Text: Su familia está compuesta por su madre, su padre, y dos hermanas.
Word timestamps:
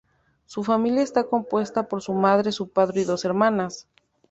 Su 0.47 0.63
familia 0.63 1.03
está 1.03 1.25
compuesta 1.25 1.87
por 1.87 2.01
su 2.01 2.13
madre, 2.13 2.51
su 2.51 2.69
padre, 2.69 3.01
y 3.01 3.03
dos 3.03 3.23
hermanas. 3.23 3.87